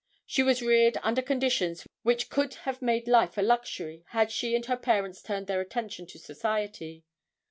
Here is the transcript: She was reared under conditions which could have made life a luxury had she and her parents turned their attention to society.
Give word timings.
She 0.25 0.41
was 0.41 0.63
reared 0.63 0.97
under 1.03 1.21
conditions 1.21 1.85
which 2.01 2.31
could 2.31 2.55
have 2.65 2.81
made 2.81 3.07
life 3.07 3.37
a 3.37 3.43
luxury 3.43 4.03
had 4.07 4.31
she 4.31 4.55
and 4.55 4.65
her 4.65 4.75
parents 4.75 5.21
turned 5.21 5.45
their 5.45 5.61
attention 5.61 6.07
to 6.07 6.17
society. 6.17 7.05